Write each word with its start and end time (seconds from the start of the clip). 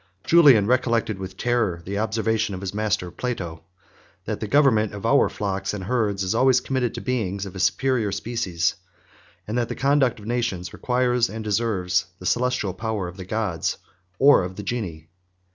46 0.23 0.31
Julian 0.31 0.65
recollected 0.65 1.19
with 1.19 1.37
terror 1.37 1.79
the 1.85 1.99
observation 1.99 2.55
of 2.55 2.61
his 2.61 2.73
master 2.73 3.11
Plato, 3.11 3.63
47 4.25 4.25
that 4.25 4.39
the 4.39 4.47
government 4.47 4.93
of 4.95 5.05
our 5.05 5.29
flocks 5.29 5.75
and 5.75 5.83
herds 5.83 6.23
is 6.23 6.33
always 6.33 6.59
committed 6.59 6.95
to 6.95 7.01
beings 7.01 7.45
of 7.45 7.55
a 7.55 7.59
superior 7.59 8.11
species; 8.11 8.73
and 9.47 9.55
that 9.59 9.69
the 9.69 9.75
conduct 9.75 10.19
of 10.19 10.25
nations 10.25 10.73
requires 10.73 11.29
and 11.29 11.43
deserves 11.43 12.07
the 12.17 12.25
celestial 12.25 12.73
powers 12.73 13.09
of 13.11 13.17
the 13.17 13.25
gods 13.25 13.77
or 14.17 14.41
of 14.43 14.55
the 14.55 14.63
genii. 14.63 15.07